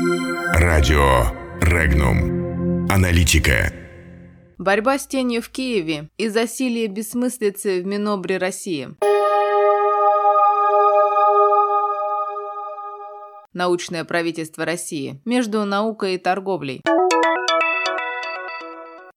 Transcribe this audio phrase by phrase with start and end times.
[0.00, 1.24] Радио
[1.60, 2.86] Регнум.
[2.88, 3.72] Аналитика.
[4.56, 8.90] Борьба с тенью в Киеве и засилие бессмыслицы в Минобре России.
[13.52, 15.20] Научное правительство России.
[15.24, 16.80] Между наукой и торговлей.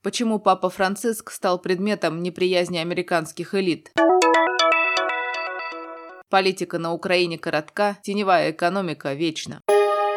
[0.01, 3.91] Почему Папа Франциск стал предметом неприязни американских элит?
[6.31, 9.61] Политика на Украине коротка, теневая экономика вечна.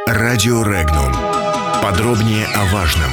[0.06, 1.14] Радио Регнум.
[1.82, 3.10] Подробнее о важном.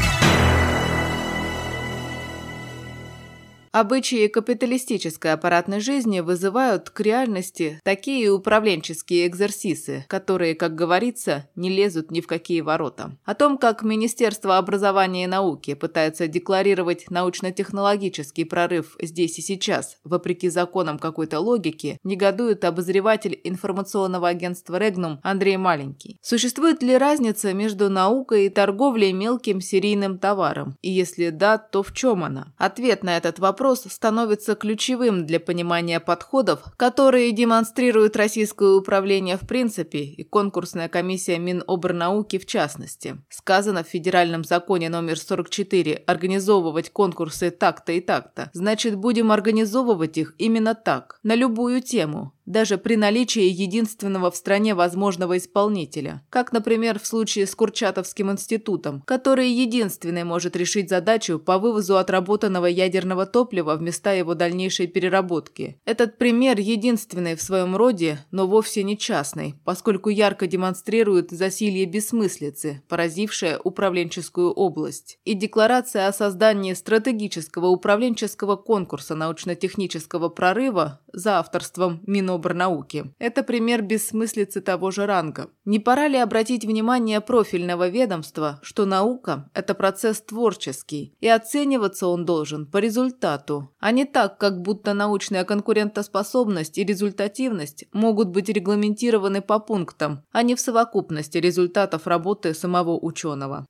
[3.72, 12.12] Обычаи капиталистической аппаратной жизни вызывают к реальности такие управленческие экзерсисы, которые, как говорится, не лезут
[12.12, 13.18] ни в какие ворота.
[13.24, 20.50] О том, как Министерство образования и науки пытается декларировать научно-технологический прорыв здесь и сейчас, вопреки
[20.50, 26.18] законам какой-то логики, негодует обозреватель информационного агентства «Регнум» Андрей Маленький.
[26.22, 30.76] Существует ли разница между наукой и торговлей мелким серийным товаром?
[30.82, 32.54] И если да, то в чем она?
[32.58, 39.42] Ответ на этот вопрос вопрос становится ключевым для понимания подходов, которые демонстрирует российское управление в
[39.42, 43.18] принципе и конкурсная комиссия Минобрнауки в частности.
[43.30, 48.50] Сказано в федеральном законе номер 44 «Организовывать конкурсы так-то и так-то».
[48.54, 54.76] Значит, будем организовывать их именно так, на любую тему, даже при наличии единственного в стране
[54.76, 61.58] возможного исполнителя, как, например, в случае с Курчатовским институтом, который единственный может решить задачу по
[61.58, 65.80] вывозу отработанного ядерного топлива в места его дальнейшей переработки.
[65.86, 72.82] Этот пример единственный в своем роде, но вовсе не частный, поскольку ярко демонстрирует засилье бессмыслицы,
[72.90, 75.20] поразившее управленческую область.
[75.24, 83.14] И декларация о создании стратегического управленческого конкурса научно-технического прорыва за авторством Минобр Минобрнауки.
[83.20, 85.50] Это пример бессмыслицы того же ранга.
[85.66, 92.26] Не пора ли обратить внимание профильного ведомства, что наука– это процесс творческий, и оцениваться он
[92.26, 99.42] должен по результату, а не так, как будто научная конкурентоспособность и результативность могут быть регламентированы
[99.42, 103.66] по пунктам, а не в совокупности результатов работы самого ученого.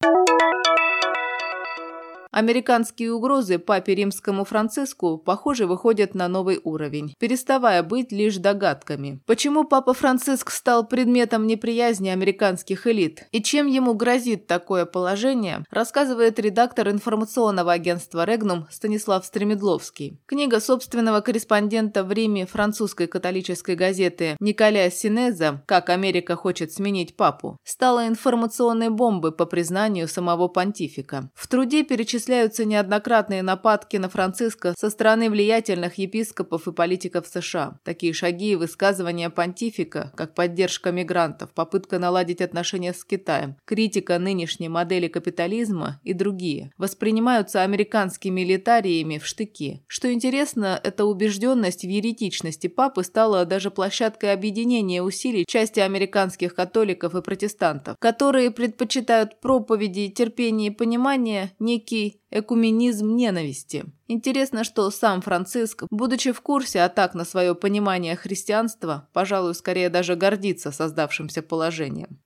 [2.32, 9.20] Американские угрозы папе римскому Франциску, похоже, выходят на новый уровень, переставая быть лишь догадками.
[9.26, 16.40] Почему папа Франциск стал предметом неприязни американских элит и чем ему грозит такое положение, рассказывает
[16.40, 20.22] редактор информационного агентства «Регнум» Станислав Стремедловский.
[20.26, 27.58] Книга собственного корреспондента в Риме французской католической газеты Николя Синеза «Как Америка хочет сменить папу»
[27.66, 31.30] стала информационной бомбой по признанию самого понтифика.
[31.36, 37.80] В труде перечисляется перечисляются неоднократные нападки на Франциска со стороны влиятельных епископов и политиков США.
[37.84, 44.70] Такие шаги и высказывания понтифика, как поддержка мигрантов, попытка наладить отношения с Китаем, критика нынешней
[44.70, 49.84] модели капитализма и другие, воспринимаются американскими элитариями в штыки.
[49.88, 57.16] Что интересно, эта убежденность в еретичности папы стала даже площадкой объединения усилий части американских католиков
[57.16, 63.86] и протестантов, которые предпочитают проповеди терпения и понимания некий экуменизм ненависти.
[64.08, 70.16] Интересно, что сам Франциск, будучи в курсе атак на свое понимание христианства, пожалуй, скорее даже
[70.16, 72.20] гордится создавшимся положением.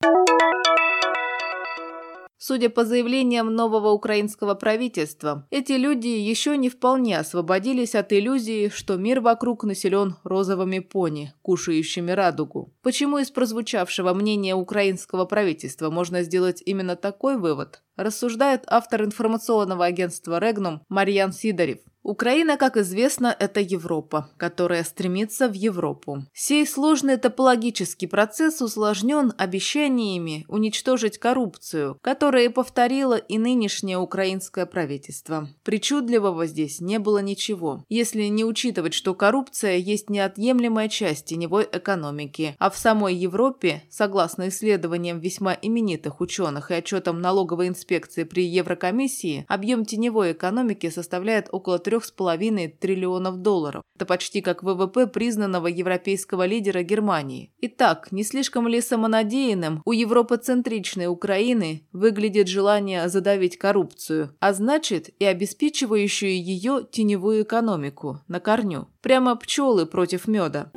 [2.48, 8.98] Судя по заявлениям нового украинского правительства, эти люди еще не вполне освободились от иллюзии, что
[8.98, 12.72] мир вокруг населен розовыми пони, кушающими радугу.
[12.84, 20.38] Почему из прозвучавшего мнения украинского правительства можно сделать именно такой вывод, рассуждает автор информационного агентства
[20.38, 21.80] «Регнум» Марьян Сидорев.
[22.06, 26.24] Украина, как известно, это Европа, которая стремится в Европу.
[26.36, 35.50] Сей сложный топологический процесс усложнен обещаниями уничтожить коррупцию, которая повторило и нынешнее украинское правительство.
[35.64, 42.56] Причудливого здесь не было ничего, если не учитывать, что коррупция есть неотъемлемая часть теневой экономики,
[42.60, 49.46] а в самой Европе, согласно исследованиям весьма именитых ученых и отчетам налоговой инспекции при Еврокомиссии,
[49.48, 53.82] объем теневой экономики составляет около 3 3,5 триллионов долларов.
[53.96, 57.52] Это почти как ВВП признанного европейского лидера Германии.
[57.62, 65.26] Итак, не слишком ли самонадеянным у европоцентричной Украины выглядит желание задавить коррупцию, а значит и
[65.26, 68.88] обеспечивающую ее теневую экономику на корню?
[69.02, 70.72] Прямо пчелы против меда.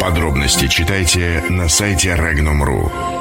[0.00, 3.17] Подробности читайте на сайте Regnum.ru.